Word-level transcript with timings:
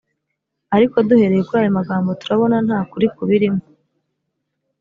Ariko 0.75 0.95
duhereye 1.07 1.43
kuri 1.47 1.59
ayo 1.61 1.71
magambo 1.79 2.09
turabona 2.21 2.57
ntakuri 2.65 3.07
kubirimo 3.17 3.61